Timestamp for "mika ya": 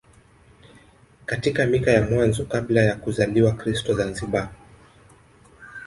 1.65-2.01